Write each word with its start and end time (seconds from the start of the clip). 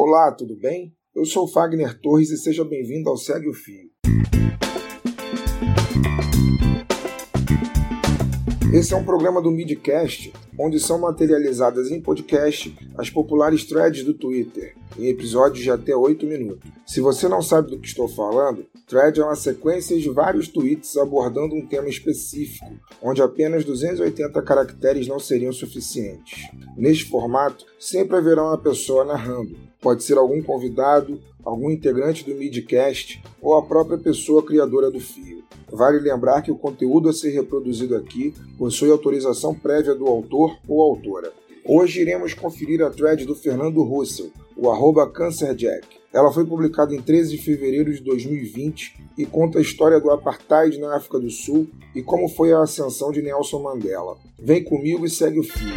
Olá, 0.00 0.30
tudo 0.30 0.54
bem? 0.54 0.94
Eu 1.12 1.24
sou 1.24 1.48
Fagner 1.48 2.00
Torres 2.00 2.30
e 2.30 2.36
seja 2.36 2.64
bem-vindo 2.64 3.10
ao 3.10 3.16
Segue 3.16 3.48
o 3.48 3.52
Fio. 3.52 3.90
Esse 8.72 8.94
é 8.94 8.96
um 8.96 9.04
programa 9.04 9.42
do 9.42 9.50
Midcast, 9.50 10.32
onde 10.56 10.78
são 10.78 11.00
materializadas 11.00 11.90
em 11.90 12.00
podcast 12.00 12.78
as 12.96 13.10
populares 13.10 13.64
threads 13.64 14.04
do 14.04 14.14
Twitter, 14.14 14.76
em 14.98 15.08
episódios 15.08 15.62
de 15.62 15.70
até 15.70 15.94
8 15.94 16.26
minutos. 16.26 16.70
Se 16.86 17.00
você 17.00 17.28
não 17.28 17.40
sabe 17.40 17.70
do 17.70 17.78
que 17.78 17.86
estou 17.86 18.08
falando, 18.08 18.66
thread 18.86 19.20
é 19.20 19.24
uma 19.24 19.36
sequência 19.36 19.98
de 19.98 20.10
vários 20.10 20.48
tweets 20.48 20.96
abordando 20.96 21.54
um 21.54 21.66
tema 21.66 21.88
específico, 21.88 22.66
onde 23.02 23.22
apenas 23.22 23.64
280 23.64 24.42
caracteres 24.42 25.06
não 25.06 25.18
seriam 25.18 25.52
suficientes. 25.52 26.48
Neste 26.76 27.04
formato, 27.04 27.64
sempre 27.78 28.16
haverá 28.16 28.42
uma 28.42 28.58
pessoa 28.58 29.04
narrando, 29.04 29.56
Pode 29.80 30.02
ser 30.02 30.18
algum 30.18 30.42
convidado, 30.42 31.20
algum 31.44 31.70
integrante 31.70 32.24
do 32.24 32.34
Midcast 32.34 33.22
ou 33.40 33.54
a 33.54 33.62
própria 33.62 33.96
pessoa 33.96 34.44
criadora 34.44 34.90
do 34.90 34.98
fio. 34.98 35.44
Vale 35.70 36.00
lembrar 36.00 36.42
que 36.42 36.50
o 36.50 36.58
conteúdo 36.58 37.08
a 37.08 37.12
ser 37.12 37.30
reproduzido 37.30 37.94
aqui 37.94 38.34
possui 38.56 38.90
autorização 38.90 39.54
prévia 39.54 39.94
do 39.94 40.06
autor 40.06 40.58
ou 40.66 40.82
autora. 40.82 41.32
Hoje 41.64 42.00
iremos 42.00 42.34
conferir 42.34 42.82
a 42.82 42.90
thread 42.90 43.24
do 43.24 43.36
Fernando 43.36 43.82
Russell, 43.84 44.32
o 44.58 44.68
arroba 44.70 45.08
CancerJack. 45.08 45.86
Ela 46.12 46.32
foi 46.32 46.44
publicada 46.44 46.92
em 46.92 47.00
13 47.00 47.36
de 47.36 47.42
fevereiro 47.42 47.92
de 47.92 48.02
2020 48.02 48.96
e 49.16 49.24
conta 49.24 49.58
a 49.58 49.62
história 49.62 50.00
do 50.00 50.10
apartheid 50.10 50.78
na 50.78 50.96
África 50.96 51.20
do 51.20 51.30
Sul 51.30 51.68
e 51.94 52.02
como 52.02 52.28
foi 52.28 52.52
a 52.52 52.62
ascensão 52.62 53.12
de 53.12 53.22
Nelson 53.22 53.62
Mandela. 53.62 54.16
Vem 54.36 54.64
comigo 54.64 55.06
e 55.06 55.10
segue 55.10 55.38
o 55.38 55.44
fio. 55.44 55.74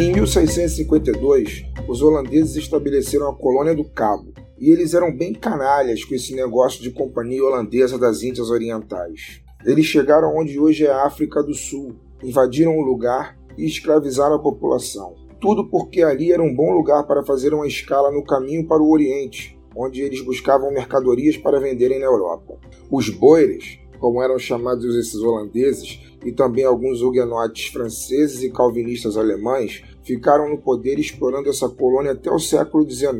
Em 0.00 0.12
1652, 0.12 1.64
os 1.88 2.02
holandeses 2.02 2.56
estabeleceram 2.56 3.28
a 3.28 3.34
colônia 3.34 3.74
do 3.74 3.84
Cabo, 3.84 4.32
e 4.60 4.70
eles 4.70 4.94
eram 4.94 5.16
bem 5.16 5.32
canalhas 5.32 6.04
com 6.04 6.14
esse 6.14 6.34
negócio 6.34 6.82
de 6.82 6.90
companhia 6.90 7.44
holandesa 7.44 7.98
das 7.98 8.22
Índias 8.22 8.50
Orientais. 8.50 9.40
Eles 9.64 9.86
chegaram 9.86 10.36
onde 10.36 10.58
hoje 10.58 10.86
é 10.86 10.90
a 10.90 11.04
África 11.04 11.42
do 11.42 11.54
Sul, 11.54 11.96
invadiram 12.22 12.76
o 12.76 12.82
lugar 12.82 13.38
e 13.56 13.66
escravizaram 13.66 14.36
a 14.36 14.42
população. 14.42 15.14
Tudo 15.40 15.68
porque 15.68 16.02
ali 16.02 16.32
era 16.32 16.42
um 16.42 16.54
bom 16.54 16.72
lugar 16.72 17.06
para 17.06 17.24
fazer 17.24 17.54
uma 17.54 17.66
escala 17.66 18.10
no 18.10 18.24
caminho 18.24 18.66
para 18.66 18.82
o 18.82 18.90
Oriente, 18.90 19.58
onde 19.76 20.02
eles 20.02 20.20
buscavam 20.20 20.72
mercadorias 20.72 21.36
para 21.36 21.60
venderem 21.60 22.00
na 22.00 22.06
Europa. 22.06 22.58
Os 22.90 23.08
boeres, 23.08 23.78
como 23.98 24.22
eram 24.22 24.38
chamados 24.38 24.94
esses 24.96 25.20
holandeses, 25.20 26.00
e 26.24 26.32
também 26.32 26.64
alguns 26.64 27.00
huguenotes 27.00 27.68
franceses 27.68 28.42
e 28.42 28.50
calvinistas 28.50 29.16
alemães 29.16 29.82
ficaram 30.02 30.48
no 30.48 30.58
poder 30.58 30.98
explorando 30.98 31.48
essa 31.48 31.68
colônia 31.68 32.12
até 32.12 32.30
o 32.30 32.38
século 32.38 32.88
XIX. 32.88 33.12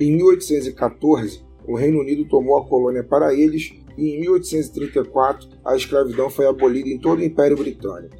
Em 0.00 0.16
1814, 0.16 1.42
o 1.66 1.76
Reino 1.76 2.00
Unido 2.00 2.24
tomou 2.28 2.58
a 2.58 2.66
colônia 2.66 3.04
para 3.04 3.34
eles 3.34 3.72
e 3.96 4.16
em 4.16 4.20
1834 4.20 5.48
a 5.64 5.76
escravidão 5.76 6.30
foi 6.30 6.46
abolida 6.46 6.88
em 6.88 6.98
todo 6.98 7.20
o 7.20 7.24
Império 7.24 7.56
Britânico. 7.56 8.16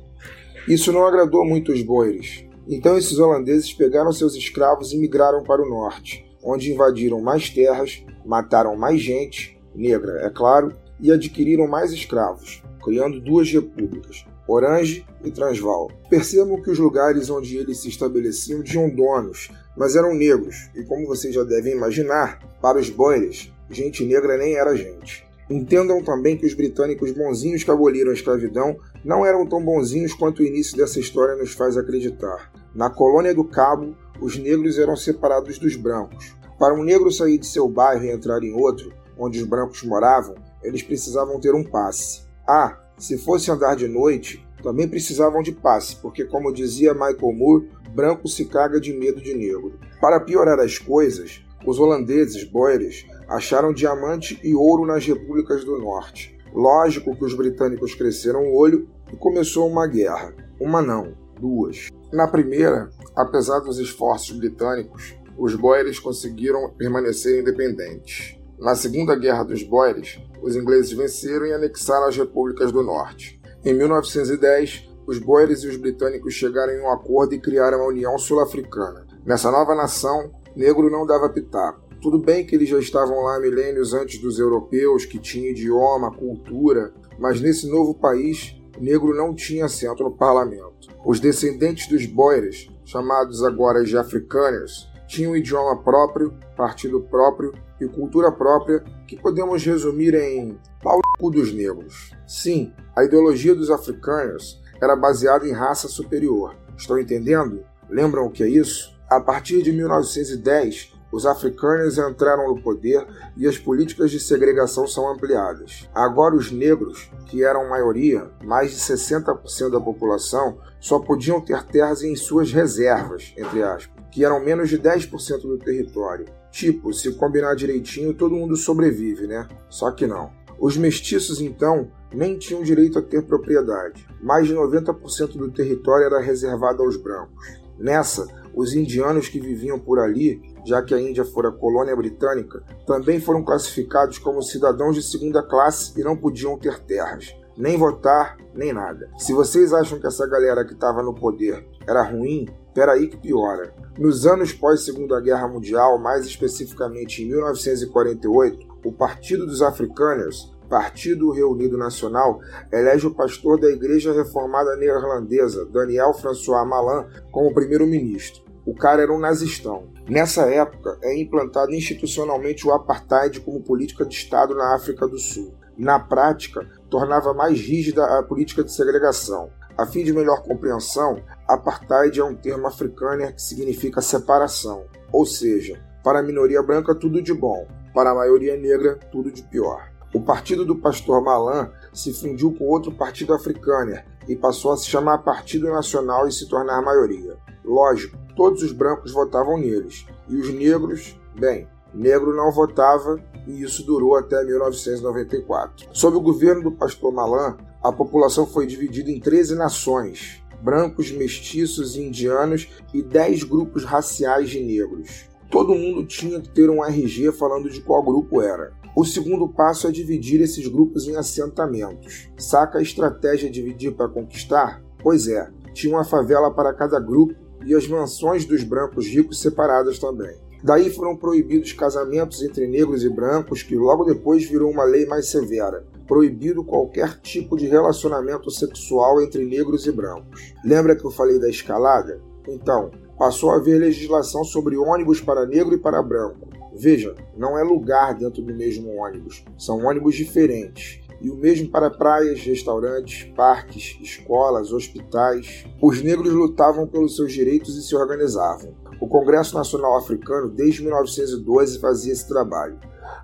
Isso 0.68 0.92
não 0.92 1.06
agradou 1.06 1.44
muito 1.44 1.72
os 1.72 1.82
boeres. 1.82 2.44
Então 2.68 2.96
esses 2.96 3.18
holandeses 3.18 3.72
pegaram 3.72 4.12
seus 4.12 4.36
escravos 4.36 4.92
e 4.92 4.98
migraram 4.98 5.42
para 5.42 5.62
o 5.62 5.68
norte, 5.68 6.24
onde 6.44 6.72
invadiram 6.72 7.20
mais 7.20 7.50
terras, 7.50 8.04
mataram 8.24 8.76
mais 8.76 9.00
gente, 9.00 9.58
negra, 9.74 10.24
é 10.24 10.30
claro, 10.30 10.72
e 11.02 11.12
adquiriram 11.12 11.66
mais 11.66 11.92
escravos, 11.92 12.62
criando 12.82 13.20
duas 13.20 13.52
repúblicas, 13.52 14.24
Orange 14.48 15.04
e 15.24 15.30
Transvaal. 15.30 15.90
Percebam 16.08 16.62
que 16.62 16.70
os 16.70 16.78
lugares 16.78 17.28
onde 17.28 17.56
eles 17.56 17.78
se 17.78 17.88
estabeleciam 17.88 18.62
tinham 18.62 18.88
donos, 18.88 19.50
mas 19.76 19.96
eram 19.96 20.14
negros, 20.14 20.70
e 20.74 20.84
como 20.84 21.06
vocês 21.06 21.34
já 21.34 21.42
devem 21.42 21.74
imaginar, 21.74 22.40
para 22.60 22.78
os 22.78 22.88
boeres, 22.88 23.52
gente 23.68 24.04
negra 24.04 24.36
nem 24.38 24.54
era 24.54 24.76
gente. 24.76 25.26
Entendam 25.50 26.02
também 26.02 26.36
que 26.36 26.46
os 26.46 26.54
britânicos 26.54 27.10
bonzinhos 27.10 27.64
que 27.64 27.70
aboliram 27.70 28.10
a 28.10 28.14
escravidão 28.14 28.76
não 29.04 29.26
eram 29.26 29.46
tão 29.46 29.62
bonzinhos 29.62 30.14
quanto 30.14 30.40
o 30.40 30.46
início 30.46 30.76
dessa 30.76 31.00
história 31.00 31.34
nos 31.34 31.52
faz 31.52 31.76
acreditar. 31.76 32.52
Na 32.74 32.88
colônia 32.88 33.34
do 33.34 33.44
Cabo, 33.44 33.94
os 34.20 34.38
negros 34.38 34.78
eram 34.78 34.96
separados 34.96 35.58
dos 35.58 35.76
brancos. 35.76 36.34
Para 36.58 36.74
um 36.74 36.82
negro 36.82 37.10
sair 37.10 37.38
de 37.38 37.46
seu 37.46 37.68
bairro 37.68 38.04
e 38.04 38.10
entrar 38.10 38.42
em 38.42 38.54
outro, 38.54 38.92
onde 39.18 39.40
os 39.40 39.46
brancos 39.46 39.82
moravam, 39.82 40.36
eles 40.62 40.82
precisavam 40.82 41.40
ter 41.40 41.54
um 41.54 41.64
passe. 41.64 42.22
Ah, 42.46 42.78
se 42.98 43.18
fosse 43.18 43.50
andar 43.50 43.76
de 43.76 43.88
noite, 43.88 44.46
também 44.62 44.88
precisavam 44.88 45.42
de 45.42 45.52
passe, 45.52 45.96
porque, 45.96 46.24
como 46.24 46.52
dizia 46.52 46.94
Michael 46.94 47.32
Moore, 47.32 47.68
branco 47.94 48.28
se 48.28 48.44
caga 48.44 48.80
de 48.80 48.92
medo 48.92 49.20
de 49.20 49.34
negro. 49.34 49.78
Para 50.00 50.20
piorar 50.20 50.60
as 50.60 50.78
coisas, 50.78 51.44
os 51.66 51.78
holandeses, 51.78 52.44
boeres, 52.44 53.06
acharam 53.28 53.72
diamante 53.72 54.38
e 54.42 54.54
ouro 54.54 54.86
nas 54.86 55.06
repúblicas 55.06 55.64
do 55.64 55.78
norte. 55.78 56.36
Lógico 56.54 57.16
que 57.16 57.24
os 57.24 57.34
britânicos 57.34 57.94
cresceram 57.94 58.44
o 58.44 58.56
olho 58.56 58.88
e 59.12 59.16
começou 59.16 59.68
uma 59.68 59.86
guerra. 59.86 60.34
Uma 60.60 60.82
não, 60.82 61.14
duas. 61.40 61.88
Na 62.12 62.28
primeira, 62.28 62.90
apesar 63.16 63.60
dos 63.60 63.78
esforços 63.78 64.36
britânicos, 64.36 65.14
os 65.36 65.54
boeres 65.54 65.98
conseguiram 65.98 66.70
permanecer 66.76 67.40
independentes. 67.40 68.36
Na 68.58 68.74
Segunda 68.74 69.16
Guerra 69.16 69.44
dos 69.44 69.62
Boeres, 69.62 70.20
os 70.42 70.56
ingleses 70.56 70.92
venceram 70.92 71.46
e 71.46 71.52
anexaram 71.52 72.08
as 72.08 72.16
repúblicas 72.16 72.72
do 72.72 72.82
norte. 72.82 73.40
Em 73.64 73.72
1910, 73.72 74.90
os 75.06 75.18
boeres 75.18 75.62
e 75.62 75.68
os 75.68 75.76
britânicos 75.76 76.34
chegaram 76.34 76.72
em 76.72 76.80
um 76.80 76.90
acordo 76.90 77.34
e 77.34 77.40
criaram 77.40 77.82
a 77.82 77.88
União 77.88 78.18
Sul-Africana. 78.18 79.06
Nessa 79.24 79.50
nova 79.50 79.74
nação, 79.74 80.32
negro 80.54 80.90
não 80.90 81.06
dava 81.06 81.28
pitaco. 81.28 81.82
Tudo 82.00 82.18
bem 82.18 82.44
que 82.44 82.56
eles 82.56 82.68
já 82.68 82.78
estavam 82.78 83.20
lá 83.20 83.38
milênios 83.38 83.94
antes 83.94 84.20
dos 84.20 84.38
europeus, 84.38 85.04
que 85.04 85.18
tinham 85.18 85.50
idioma, 85.50 86.12
cultura, 86.12 86.92
mas 87.18 87.40
nesse 87.40 87.68
novo 87.68 87.94
país, 87.94 88.56
negro 88.80 89.14
não 89.14 89.32
tinha 89.32 89.66
assento 89.66 90.02
no 90.02 90.10
parlamento. 90.10 90.88
Os 91.04 91.20
descendentes 91.20 91.86
dos 91.86 92.04
boeres, 92.04 92.68
chamados 92.84 93.44
agora 93.44 93.84
de 93.84 93.96
afrikaners, 93.96 94.88
tinham 95.12 95.32
um 95.32 95.36
idioma 95.36 95.76
próprio, 95.76 96.32
partido 96.56 96.98
próprio 97.02 97.52
e 97.78 97.86
cultura 97.86 98.32
própria 98.32 98.82
que 99.06 99.14
podemos 99.14 99.62
resumir 99.62 100.14
em 100.14 100.58
pau 100.82 100.98
dos 101.30 101.52
negros. 101.52 102.12
Sim, 102.26 102.72
a 102.96 103.04
ideologia 103.04 103.54
dos 103.54 103.70
africanos 103.70 104.58
era 104.82 104.96
baseada 104.96 105.46
em 105.46 105.52
raça 105.52 105.86
superior. 105.86 106.56
Estão 106.78 106.98
entendendo? 106.98 107.62
Lembram 107.90 108.24
o 108.24 108.30
que 108.30 108.42
é 108.42 108.48
isso? 108.48 108.98
A 109.06 109.20
partir 109.20 109.62
de 109.62 109.70
1910, 109.70 110.94
os 111.12 111.26
africanos 111.26 111.98
entraram 111.98 112.48
no 112.48 112.62
poder 112.62 113.06
e 113.36 113.46
as 113.46 113.58
políticas 113.58 114.10
de 114.10 114.18
segregação 114.18 114.86
são 114.86 115.12
ampliadas. 115.12 115.88
Agora, 115.94 116.34
os 116.34 116.50
negros, 116.50 117.10
que 117.26 117.44
eram 117.44 117.68
maioria, 117.68 118.30
mais 118.42 118.70
de 118.70 118.78
60% 118.78 119.70
da 119.70 119.80
população, 119.80 120.58
só 120.80 120.98
podiam 120.98 121.40
ter 121.40 121.62
terras 121.64 122.02
em 122.02 122.16
suas 122.16 122.50
reservas, 122.50 123.34
entre 123.36 123.62
aspas, 123.62 124.02
que 124.10 124.24
eram 124.24 124.42
menos 124.42 124.70
de 124.70 124.78
10% 124.78 125.42
do 125.42 125.58
território. 125.58 126.26
Tipo, 126.50 126.92
se 126.92 127.12
combinar 127.14 127.54
direitinho, 127.54 128.14
todo 128.14 128.34
mundo 128.34 128.56
sobrevive, 128.56 129.26
né? 129.26 129.46
Só 129.68 129.90
que 129.90 130.06
não. 130.06 130.30
Os 130.58 130.76
mestiços, 130.76 131.40
então, 131.40 131.90
nem 132.12 132.38
tinham 132.38 132.62
direito 132.62 132.98
a 132.98 133.02
ter 133.02 133.22
propriedade. 133.22 134.06
Mais 134.22 134.46
de 134.46 134.54
90% 134.54 135.36
do 135.36 135.50
território 135.50 136.06
era 136.06 136.20
reservado 136.20 136.82
aos 136.82 136.96
brancos. 136.96 137.60
Nessa, 137.78 138.26
os 138.54 138.74
indianos 138.74 139.28
que 139.28 139.40
viviam 139.40 139.78
por 139.78 139.98
ali, 139.98 140.40
já 140.64 140.82
que 140.82 140.94
a 140.94 141.00
Índia 141.00 141.24
fora 141.24 141.50
colônia 141.50 141.94
britânica, 141.96 142.62
também 142.86 143.20
foram 143.20 143.44
classificados 143.44 144.18
como 144.18 144.42
cidadãos 144.42 144.94
de 144.94 145.02
segunda 145.02 145.42
classe 145.42 145.98
e 145.98 146.04
não 146.04 146.16
podiam 146.16 146.58
ter 146.58 146.78
terras, 146.80 147.34
nem 147.56 147.76
votar, 147.76 148.36
nem 148.54 148.72
nada. 148.72 149.10
Se 149.18 149.32
vocês 149.32 149.72
acham 149.72 149.98
que 149.98 150.06
essa 150.06 150.26
galera 150.26 150.64
que 150.64 150.74
estava 150.74 151.02
no 151.02 151.14
poder 151.14 151.66
era 151.86 152.02
ruim, 152.02 152.48
peraí 152.74 153.08
que 153.08 153.16
piora. 153.16 153.74
Nos 153.98 154.26
anos 154.26 154.52
pós 154.52 154.84
Segunda 154.84 155.20
Guerra 155.20 155.48
Mundial, 155.48 155.98
mais 155.98 156.24
especificamente 156.24 157.22
em 157.22 157.28
1948, 157.28 158.66
o 158.84 158.92
Partido 158.92 159.46
dos 159.46 159.62
Afrikaners 159.62 160.52
Partido 160.72 161.30
Reunido 161.30 161.76
Nacional 161.76 162.40
elege 162.72 163.06
o 163.06 163.14
pastor 163.14 163.60
da 163.60 163.68
Igreja 163.68 164.10
Reformada 164.10 164.74
Neerlandesa, 164.74 165.66
Daniel 165.66 166.14
François 166.14 166.66
Malan, 166.66 167.06
como 167.30 167.52
primeiro-ministro. 167.52 168.42
O 168.64 168.74
cara 168.74 169.02
era 169.02 169.12
um 169.12 169.18
nazistão. 169.18 169.91
Nessa 170.08 170.42
época, 170.42 170.98
é 171.02 171.20
implantado 171.20 171.72
institucionalmente 171.72 172.66
o 172.66 172.72
apartheid 172.72 173.40
como 173.40 173.62
política 173.62 174.04
de 174.04 174.14
Estado 174.14 174.54
na 174.54 174.74
África 174.74 175.06
do 175.06 175.18
Sul. 175.18 175.54
Na 175.78 175.98
prática, 175.98 176.68
tornava 176.90 177.32
mais 177.32 177.60
rígida 177.60 178.04
a 178.18 178.22
política 178.22 178.64
de 178.64 178.72
segregação. 178.72 179.50
A 179.78 179.86
fim 179.86 180.04
de 180.04 180.12
melhor 180.12 180.42
compreensão, 180.42 181.22
apartheid 181.48 182.18
é 182.20 182.24
um 182.24 182.34
termo 182.34 182.66
africano 182.66 183.32
que 183.32 183.40
significa 183.40 184.02
separação, 184.02 184.84
ou 185.10 185.24
seja, 185.24 185.80
para 186.04 186.18
a 186.18 186.22
minoria 186.22 186.62
branca 186.62 186.94
tudo 186.94 187.22
de 187.22 187.32
bom, 187.32 187.66
Para 187.94 188.10
a 188.10 188.14
maioria 188.14 188.56
negra, 188.56 188.98
tudo 189.10 189.30
de 189.30 189.42
pior. 189.42 189.92
O 190.14 190.20
partido 190.20 190.64
do 190.64 190.76
pastor 190.76 191.22
Malan 191.22 191.70
se 191.92 192.12
fundiu 192.12 192.52
com 192.52 192.64
outro 192.64 192.90
partido 192.90 193.34
africano 193.34 193.98
e 194.26 194.34
passou 194.34 194.72
a 194.72 194.76
se 194.76 194.86
chamar 194.86 195.18
Partido 195.18 195.68
Nacional 195.68 196.26
e 196.26 196.32
se 196.32 196.48
tornar 196.48 196.80
maioria. 196.82 197.36
Lógico, 197.64 198.16
todos 198.36 198.62
os 198.62 198.72
brancos 198.72 199.12
votavam 199.12 199.58
neles, 199.58 200.06
e 200.28 200.36
os 200.36 200.52
negros, 200.52 201.16
bem, 201.38 201.66
negro 201.94 202.34
não 202.34 202.50
votava 202.50 203.20
e 203.46 203.62
isso 203.62 203.84
durou 203.84 204.16
até 204.16 204.42
1994. 204.44 205.88
Sob 205.92 206.16
o 206.16 206.20
governo 206.20 206.62
do 206.62 206.72
pastor 206.72 207.12
Malan, 207.12 207.56
a 207.82 207.92
população 207.92 208.46
foi 208.46 208.66
dividida 208.66 209.10
em 209.10 209.18
13 209.18 209.56
nações, 209.56 210.42
brancos, 210.62 211.10
mestiços, 211.10 211.96
indianos 211.96 212.68
e 212.94 213.02
10 213.02 213.42
grupos 213.44 213.84
raciais 213.84 214.48
de 214.48 214.60
negros. 214.60 215.26
Todo 215.50 215.74
mundo 215.74 216.06
tinha 216.06 216.40
que 216.40 216.48
ter 216.48 216.70
um 216.70 216.82
RG 216.82 217.32
falando 217.32 217.68
de 217.68 217.80
qual 217.80 218.02
grupo 218.02 218.40
era. 218.40 218.72
O 218.96 219.04
segundo 219.04 219.48
passo 219.48 219.88
é 219.88 219.90
dividir 219.90 220.40
esses 220.40 220.66
grupos 220.66 221.06
em 221.06 221.16
assentamentos. 221.16 222.30
Saca 222.38 222.78
a 222.78 222.82
estratégia 222.82 223.50
dividir 223.50 223.92
para 223.92 224.08
conquistar? 224.08 224.82
Pois 225.02 225.26
é, 225.28 225.50
tinha 225.74 225.94
uma 225.94 226.04
favela 226.04 226.50
para 226.50 226.72
cada 226.72 227.00
grupo 227.00 227.34
e 227.66 227.74
as 227.74 227.86
mansões 227.86 228.44
dos 228.44 228.62
brancos 228.62 229.06
ricos 229.06 229.40
separadas 229.40 229.98
também. 229.98 230.34
Daí 230.62 230.90
foram 230.90 231.16
proibidos 231.16 231.72
casamentos 231.72 232.40
entre 232.42 232.68
negros 232.68 233.02
e 233.02 233.08
brancos, 233.08 233.62
que 233.62 233.74
logo 233.74 234.04
depois 234.04 234.44
virou 234.44 234.70
uma 234.70 234.84
lei 234.84 235.06
mais 235.06 235.28
severa. 235.28 235.84
Proibido 236.06 236.62
qualquer 236.62 237.20
tipo 237.20 237.56
de 237.56 237.66
relacionamento 237.66 238.50
sexual 238.50 239.20
entre 239.20 239.44
negros 239.44 239.86
e 239.86 239.92
brancos. 239.92 240.54
Lembra 240.64 240.94
que 240.94 241.04
eu 241.04 241.10
falei 241.10 241.40
da 241.40 241.48
escalada? 241.48 242.20
Então, 242.46 242.92
passou 243.18 243.50
a 243.50 243.56
haver 243.56 243.80
legislação 243.80 244.44
sobre 244.44 244.76
ônibus 244.76 245.20
para 245.20 245.46
negro 245.46 245.74
e 245.74 245.78
para 245.78 246.02
branco. 246.02 246.48
Veja, 246.74 247.14
não 247.36 247.58
é 247.58 247.62
lugar 247.62 248.14
dentro 248.14 248.42
do 248.42 248.54
mesmo 248.54 248.96
ônibus, 248.96 249.44
são 249.58 249.84
ônibus 249.84 250.14
diferentes 250.14 251.01
e 251.22 251.30
o 251.30 251.36
mesmo 251.36 251.70
para 251.70 251.88
praias, 251.88 252.40
restaurantes, 252.40 253.24
parques, 253.36 253.96
escolas, 254.02 254.72
hospitais. 254.72 255.64
Os 255.80 256.02
negros 256.02 256.32
lutavam 256.32 256.86
pelos 256.86 257.14
seus 257.14 257.32
direitos 257.32 257.76
e 257.76 257.82
se 257.82 257.94
organizavam. 257.94 258.74
O 259.00 259.06
Congresso 259.06 259.54
Nacional 259.54 259.96
Africano, 259.96 260.50
desde 260.50 260.82
1912, 260.82 261.78
fazia 261.78 262.12
esse 262.12 262.28
trabalho. 262.28 262.78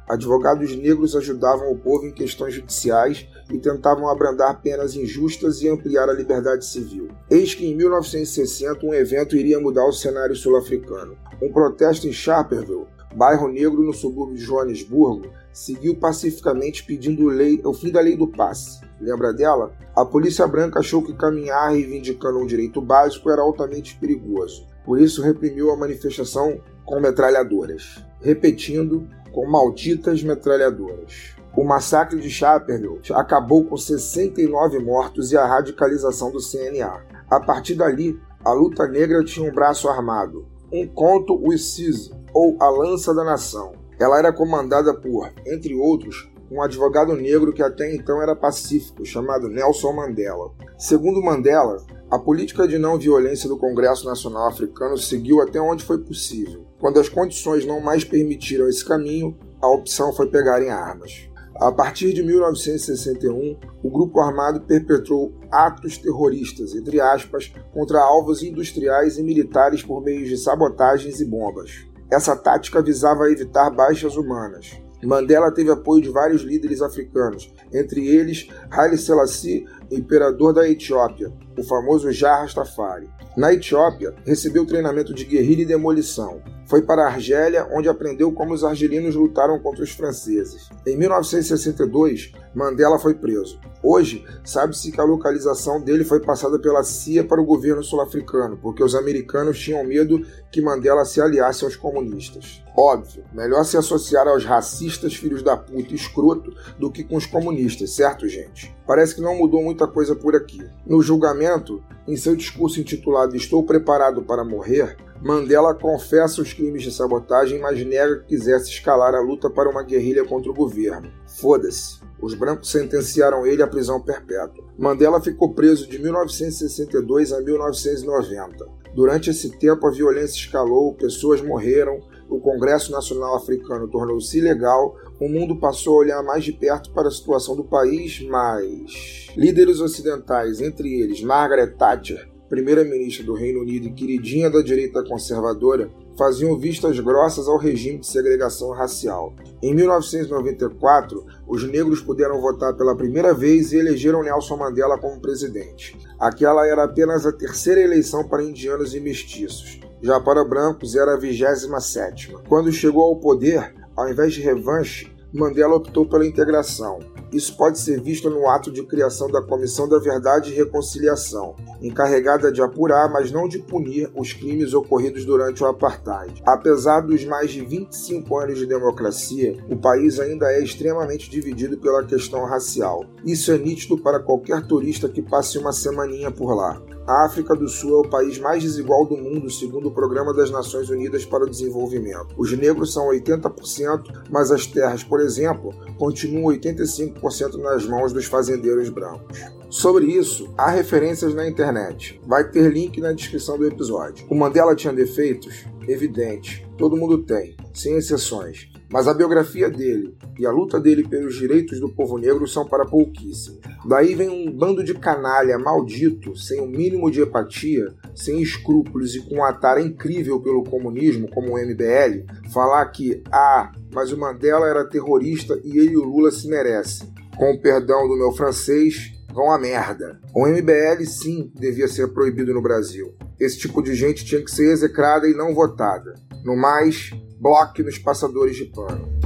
Advogados 0.09 0.75
negros 0.77 1.15
ajudavam 1.15 1.71
o 1.71 1.79
povo 1.79 2.07
em 2.07 2.13
questões 2.13 2.55
judiciais 2.55 3.29
e 3.51 3.59
tentavam 3.59 4.09
abrandar 4.09 4.63
penas 4.63 4.95
injustas 4.95 5.61
e 5.61 5.69
ampliar 5.69 6.09
a 6.09 6.15
liberdade 6.15 6.65
civil. 6.65 7.09
Eis 7.31 7.55
que 7.55 7.67
em 7.67 7.77
1960 7.77 8.87
um 8.87 8.95
evento 8.95 9.37
iria 9.37 9.61
mudar 9.61 9.87
o 9.87 9.93
cenário 9.93 10.35
sul-africano. 10.35 11.17
Um 11.43 11.53
protesto 11.53 12.09
em 12.09 12.13
Sharperville, 12.13 12.87
bairro 13.15 13.49
negro 13.49 13.83
no 13.83 13.93
subúrbio 13.93 14.37
de 14.37 14.43
Joanesburgo, 14.43 15.31
seguiu 15.53 15.97
pacificamente 15.97 16.85
pedindo 16.85 17.27
lei, 17.27 17.61
o 17.65 17.73
fim 17.73 17.91
da 17.91 18.01
lei 18.01 18.17
do 18.17 18.27
passe. 18.27 18.81
Lembra 19.01 19.33
dela? 19.33 19.73
A 19.95 20.05
polícia 20.05 20.47
branca 20.47 20.81
achou 20.81 21.03
que 21.03 21.13
caminhar 21.13 21.71
reivindicando 21.71 22.39
um 22.39 22.47
direito 22.47 22.81
básico 22.81 23.31
era 23.31 23.43
altamente 23.43 23.97
perigoso. 23.97 24.67
Por 24.85 25.01
isso 25.01 25.23
reprimiu 25.23 25.71
a 25.71 25.77
manifestação 25.77 26.61
com 26.85 27.01
metralhadoras. 27.01 28.03
Repetindo, 28.21 29.09
com 29.33 29.47
malditas 29.47 30.23
metralhadoras. 30.23 31.37
O 31.57 31.65
massacre 31.65 32.21
de 32.21 32.31
Chaperville 32.31 33.01
acabou 33.15 33.65
com 33.65 33.77
69 33.77 34.79
mortos 34.79 35.33
e 35.33 35.37
a 35.37 35.47
radicalização 35.47 36.31
do 36.31 36.39
CNA. 36.39 37.03
A 37.31 37.41
partir 37.41 37.75
dali, 37.75 38.19
a 38.45 38.53
luta 38.53 38.87
negra 38.87 39.25
tinha 39.25 39.49
um 39.49 39.55
braço 39.55 39.89
armado, 39.89 40.47
um 40.73 40.87
conto 40.87 41.35
o 41.35 41.53
ICIS, 41.53 42.11
ou 42.33 42.57
a 42.61 42.71
Lança 42.71 43.13
da 43.13 43.25
Nação. 43.25 43.73
Ela 43.99 44.19
era 44.19 44.33
comandada 44.33 44.95
por, 44.95 45.31
entre 45.47 45.75
outros, 45.75 46.31
um 46.51 46.63
advogado 46.63 47.15
negro 47.15 47.53
que 47.53 47.63
até 47.63 47.95
então 47.95 48.23
era 48.23 48.35
pacífico, 48.35 49.05
chamado 49.05 49.49
Nelson 49.49 49.93
Mandela. 49.93 50.51
Segundo 50.79 51.23
Mandela, 51.23 51.85
a 52.11 52.19
política 52.19 52.67
de 52.67 52.79
não 52.79 52.99
violência 52.99 53.49
do 53.49 53.59
Congresso 53.59 54.07
Nacional 54.07 54.49
Africano 54.49 54.97
seguiu 54.97 55.43
até 55.43 55.61
onde 55.61 55.85
foi 55.85 55.99
possível. 55.99 56.65
Quando 56.81 56.99
as 56.99 57.09
condições 57.09 57.67
não 57.67 57.81
mais 57.81 58.05
permitiram 58.05 58.69
esse 58.69 58.85
caminho, 58.85 59.37
a 59.61 59.69
opção 59.69 60.13
foi 60.13 60.29
pegar 60.29 60.63
em 60.63 60.71
armas. 60.71 61.29
A 61.61 61.73
partir 61.73 62.15
de 62.15 62.23
1961, 62.23 63.59
o 63.83 63.91
grupo 63.91 64.21
armado 64.21 64.61
perpetrou 64.61 65.35
atos 65.51 65.99
terroristas, 65.99 66.73
entre 66.73 67.01
aspas, 67.01 67.53
contra 67.75 68.01
alvos 68.01 68.45
industriais 68.45 69.19
e 69.19 69.23
militares 69.25 69.83
por 69.83 70.01
meio 70.01 70.25
de 70.25 70.39
sabotagens 70.39 71.21
e 71.21 71.25
bombas. 71.25 71.85
Essa 72.11 72.35
tática 72.35 72.83
visava 72.83 73.31
evitar 73.31 73.71
baixas 73.71 74.17
humanas. 74.17 74.81
Mandela 75.07 75.53
teve 75.53 75.71
apoio 75.71 76.03
de 76.03 76.11
vários 76.11 76.43
líderes 76.43 76.83
africanos, 76.83 77.53
entre 77.73 78.07
eles 78.09 78.49
Haile 78.71 78.99
Selassie, 78.99 79.67
imperador 79.91 80.53
da 80.53 80.69
Etiópia, 80.69 81.33
o 81.59 81.63
famoso 81.63 82.11
Jah 82.13 82.41
Rastafari. 82.41 83.09
Na 83.37 83.53
Etiópia, 83.53 84.15
recebeu 84.25 84.67
treinamento 84.67 85.15
de 85.15 85.25
guerrilha 85.25 85.63
e 85.63 85.67
demolição. 85.67 86.43
Foi 86.67 86.83
para 86.83 87.05
a 87.05 87.07
Argélia, 87.07 87.67
onde 87.73 87.89
aprendeu 87.89 88.31
como 88.31 88.53
os 88.53 88.63
argelinos 88.63 89.15
lutaram 89.15 89.59
contra 89.59 89.83
os 89.83 89.91
franceses. 89.91 90.69
Em 90.87 90.99
1962, 90.99 92.33
Mandela 92.55 92.99
foi 92.99 93.15
preso. 93.15 93.59
Hoje, 93.83 94.25
sabe-se 94.45 94.91
que 94.93 95.01
a 95.01 95.05
localização 95.05 95.81
dele 95.81 96.05
foi 96.05 96.21
passada 96.21 96.59
pela 96.59 96.83
CIA 96.83 97.25
para 97.25 97.41
o 97.41 97.45
governo 97.45 97.83
sul-africano, 97.83 98.59
porque 98.61 98.83
os 98.83 98.95
americanos 98.95 99.59
tinham 99.59 99.83
medo 99.85 100.21
que 100.51 100.61
Mandela 100.61 101.05
se 101.05 101.21
aliasse 101.21 101.65
aos 101.65 101.77
comunistas. 101.77 102.63
Óbvio, 102.77 103.25
melhor 103.33 103.65
se 103.65 103.77
associar 103.77 104.29
aos 104.29 104.45
racistas 104.45 105.15
filhos 105.15 105.43
da 105.43 105.57
puta 105.57 105.95
escroto 105.95 106.53
do 106.79 106.91
que 106.91 107.03
com 107.03 107.17
os 107.17 107.27
comunistas, 107.27 107.95
certo, 107.95 108.29
gente? 108.29 108.77
Parece 108.87 109.15
que 109.15 109.21
não 109.21 109.37
mudou 109.37 109.63
muita 109.79 109.87
coisa 109.87 110.17
por 110.17 110.35
aqui. 110.35 110.61
No 110.85 111.01
julgamento, 111.01 111.81
em 112.07 112.17
seu 112.17 112.35
discurso 112.35 112.81
intitulado 112.81 113.37
Estou 113.37 113.63
preparado 113.63 114.23
para 114.23 114.45
morrer, 114.45 114.97
Mandela 115.23 115.75
confessa 115.75 116.43
os 116.43 116.53
crimes 116.53 116.83
de 116.83 116.93
sabotagem, 116.93 117.61
mas 117.61 117.85
nega 117.85 118.19
que 118.21 118.27
quisesse 118.27 118.71
escalar 118.71 119.15
a 119.15 119.21
luta 119.21 119.49
para 119.49 119.69
uma 119.69 119.83
guerrilha 119.83 120.25
contra 120.25 120.51
o 120.51 120.55
governo. 120.55 121.11
Foda-se. 121.27 122.01
Os 122.21 122.35
brancos 122.35 122.71
sentenciaram 122.71 123.47
ele 123.47 123.63
à 123.63 123.67
prisão 123.67 124.01
perpétua. 124.01 124.65
Mandela 124.77 125.21
ficou 125.21 125.55
preso 125.55 125.89
de 125.89 126.01
1962 126.01 127.33
a 127.33 127.41
1990. 127.41 128.67
Durante 128.95 129.31
esse 129.31 129.51
tempo, 129.59 129.87
a 129.87 129.91
violência 129.91 130.37
escalou, 130.37 130.95
pessoas 130.95 131.41
morreram, 131.41 132.01
o 132.29 132.41
Congresso 132.41 132.93
Nacional 132.93 133.37
Africano 133.37 133.89
tornou-se 133.89 134.39
ilegal, 134.39 134.97
o 135.21 135.29
mundo 135.29 135.57
passou 135.57 135.95
a 135.95 135.99
olhar 135.99 136.23
mais 136.23 136.45
de 136.45 136.53
perto 136.53 136.91
para 136.93 137.09
a 137.09 137.11
situação 137.11 137.57
do 137.57 137.65
país, 137.65 138.21
mas 138.29 139.29
líderes 139.37 139.81
ocidentais, 139.81 140.61
entre 140.61 141.01
eles 141.01 141.23
Margaret 141.23 141.75
Thatcher, 141.77 142.29
primeira-ministra 142.49 143.25
do 143.25 143.35
Reino 143.35 143.61
Unido 143.61 143.89
e 143.89 143.93
queridinha 143.93 144.51
da 144.51 144.63
direita 144.63 145.05
conservadora, 145.05 145.91
faziam 146.17 146.59
vistas 146.59 146.99
grossas 146.99 147.47
ao 147.47 147.59
regime 147.59 147.99
de 147.99 148.07
segregação 148.07 148.71
racial. 148.71 149.35
Em 149.63 149.75
1994, 149.75 151.25
os 151.47 151.63
negros 151.65 152.01
puderam 152.01 152.41
votar 152.41 152.75
pela 152.75 152.97
primeira 152.97 153.33
vez 153.33 153.73
e 153.73 153.77
elegeram 153.77 154.23
Nelson 154.23 154.57
Mandela 154.57 154.99
como 154.99 155.21
presidente. 155.21 155.97
Aquela 156.19 156.67
era 156.67 156.85
apenas 156.85 157.25
a 157.25 157.33
terceira 157.33 157.81
eleição 157.81 158.27
para 158.27 158.43
indianos 158.43 158.95
e 158.95 159.01
mestiços. 159.01 159.79
Já 160.03 160.21
para 160.21 160.45
brancos 160.45 160.97
era 160.97 161.15
a 161.15 161.17
27. 161.17 162.35
Quando 162.49 162.73
chegou 162.73 163.05
ao 163.05 163.17
poder, 163.17 163.75
ao 163.97 164.09
invés 164.09 164.33
de 164.33 164.41
revanche, 164.41 165.13
Mandela 165.33 165.77
optou 165.77 166.07
pela 166.07 166.27
integração. 166.27 166.99
Isso 167.33 167.57
pode 167.57 167.79
ser 167.79 168.01
visto 168.01 168.31
no 168.31 168.49
ato 168.49 168.71
de 168.71 168.83
criação 168.83 169.31
da 169.31 169.43
Comissão 169.43 169.89
da 169.89 169.99
Verdade 169.99 170.51
e 170.51 170.55
Reconciliação, 170.55 171.55
encarregada 171.83 172.51
de 172.51 172.63
apurar, 172.63 173.11
mas 173.11 173.31
não 173.31 173.47
de 173.47 173.59
punir, 173.59 174.11
os 174.15 174.33
crimes 174.33 174.73
ocorridos 174.73 175.25
durante 175.25 175.63
o 175.63 175.67
apartheid. 175.67 176.43
Apesar 176.47 177.01
dos 177.01 177.25
mais 177.25 177.51
de 177.51 177.65
25 177.65 178.39
anos 178.39 178.59
de 178.59 178.67
democracia, 178.67 179.57
o 179.69 179.77
país 179.77 180.19
ainda 180.19 180.51
é 180.53 180.63
extremamente 180.63 181.29
dividido 181.29 181.77
pela 181.77 182.05
questão 182.05 182.45
racial. 182.45 183.05
Isso 183.25 183.53
é 183.53 183.59
nítido 183.59 183.99
para 183.99 184.21
qualquer 184.21 184.67
turista 184.67 185.09
que 185.09 185.23
passe 185.23 185.59
uma 185.59 185.73
semaninha 185.73 186.31
por 186.31 186.55
lá. 186.55 186.81
A 187.09 187.25
África 187.25 187.57
do 187.57 187.67
Sul 187.67 188.05
é 188.05 188.07
o 188.07 188.11
país 188.11 188.39
mais 188.39 188.63
desigual 188.63 189.07
do 189.07 189.17
mundo, 189.17 189.51
segundo 189.51 189.89
o 189.89 189.91
Programa 189.91 190.35
das 190.35 190.51
Nações 190.51 190.91
Unidas 190.91 191.25
para 191.25 191.45
o 191.45 191.49
Desenvolvimento. 191.49 192.35
Os 192.37 192.53
negros 192.53 192.93
são 192.93 193.09
80%, 193.09 194.25
mas 194.31 194.51
as 194.51 194.67
terras, 194.67 195.03
por 195.03 195.19
exemplo, 195.19 195.75
continuam 195.97 196.53
85% 196.55 197.18
nas 197.59 197.87
mãos 197.87 198.13
dos 198.13 198.27
fazendeiros 198.27 198.89
brancos. 198.89 199.39
Sobre 199.71 200.07
isso, 200.07 200.53
há 200.57 200.71
referências 200.71 201.35
na 201.35 201.49
internet. 201.49 202.21
Vai 202.27 202.49
ter 202.51 202.73
link 202.73 203.01
na 203.01 203.13
descrição 203.13 203.57
do 203.57 203.67
episódio. 203.67 204.27
O 204.29 204.35
Mandela 204.35 204.75
tinha 204.75 204.93
defeitos? 204.93 205.65
Evidente. 205.87 206.67
Todo 206.77 206.97
mundo 206.97 207.19
tem, 207.19 207.57
sem 207.73 207.97
exceções. 207.97 208.69
Mas 208.91 209.07
a 209.07 209.15
biografia 209.15 209.71
dele 209.71 210.17
e 210.39 210.47
a 210.47 210.51
luta 210.51 210.79
dele 210.79 211.07
pelos 211.07 211.35
direitos 211.35 211.81
do 211.81 211.89
povo 211.89 212.17
negro 212.19 212.47
são 212.47 212.67
para 212.67 212.85
pouquíssimos. 212.85 213.61
Daí 213.87 214.15
vem 214.15 214.29
um 214.29 214.51
bando 214.51 214.85
de 214.85 214.95
canalha 214.95 215.59
maldito, 215.59 216.37
sem 216.37 216.61
o 216.61 216.65
um 216.65 216.69
mínimo 216.69 217.11
de 217.11 217.23
empatia, 217.23 217.89
sem 218.15 218.41
escrúpulos 218.41 219.15
e 219.15 219.21
com 219.21 219.37
uma 219.37 219.53
tara 219.53 219.81
incrível 219.81 220.41
pelo 220.41 220.65
comunismo, 220.65 221.29
como 221.31 221.55
o 221.55 221.59
MBL, 221.59 222.25
falar 222.53 222.85
que, 222.87 223.23
ah, 223.33 223.73
mas 223.93 224.13
o 224.13 224.19
Mandela 224.19 224.69
era 224.69 224.89
terrorista 224.89 225.59
e 225.65 225.79
ele 225.79 225.93
e 225.93 225.97
o 225.97 226.05
Lula 226.05 226.31
se 226.31 226.49
merecem. 226.49 227.09
Com 227.37 227.53
o 227.53 227.61
perdão 227.61 228.09
do 228.09 228.17
meu 228.17 228.33
francês, 228.33 229.13
vão 229.33 229.53
a 229.53 229.59
merda. 229.59 230.21
O 230.35 230.47
MBL 230.47 231.05
sim 231.07 231.53
devia 231.55 231.87
ser 231.87 232.09
proibido 232.09 232.53
no 232.53 232.63
Brasil. 232.63 233.15
Esse 233.39 233.59
tipo 233.59 233.83
de 233.83 233.95
gente 233.95 234.25
tinha 234.25 234.43
que 234.43 234.51
ser 234.51 234.73
execrada 234.73 235.29
e 235.29 235.35
não 235.35 235.55
votada. 235.55 236.15
No 236.45 236.57
mais, 236.57 237.11
bloque 237.41 237.83
nos 237.83 237.99
passadores 237.99 238.57
de 238.57 238.65
pano. 238.65 239.18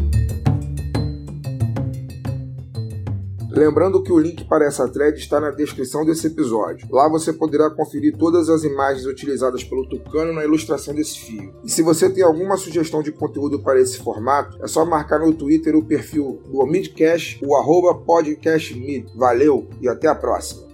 Lembrando 3.55 4.03
que 4.03 4.11
o 4.11 4.19
link 4.19 4.45
para 4.45 4.65
essa 4.65 4.89
thread 4.89 5.19
está 5.19 5.39
na 5.39 5.51
descrição 5.51 6.07
desse 6.07 6.27
episódio. 6.27 6.89
Lá 6.91 7.07
você 7.07 7.33
poderá 7.33 7.69
conferir 7.69 8.17
todas 8.17 8.49
as 8.49 8.65
imagens 8.65 9.05
utilizadas 9.05 9.63
pelo 9.63 9.87
Tucano 9.87 10.33
na 10.33 10.43
ilustração 10.43 10.95
desse 10.95 11.19
fio. 11.19 11.55
E 11.63 11.71
se 11.71 11.83
você 11.83 12.09
tem 12.09 12.25
alguma 12.25 12.57
sugestão 12.57 13.03
de 13.03 13.13
conteúdo 13.13 13.63
para 13.63 13.79
esse 13.79 13.99
formato, 13.99 14.57
é 14.63 14.67
só 14.67 14.87
marcar 14.87 15.21
no 15.21 15.35
Twitter 15.35 15.77
o 15.77 15.85
perfil 15.85 16.41
do 16.51 16.65
Midcast, 16.67 17.45
o 17.45 17.55
arroba 17.55 17.95
podcastmid. 17.95 19.07
Valeu 19.15 19.69
e 19.81 19.89
até 19.89 20.09
a 20.09 20.15
próxima! 20.15 20.72